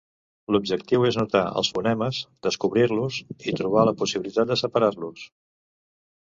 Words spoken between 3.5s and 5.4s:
i trobar la possibilitat de separar-los.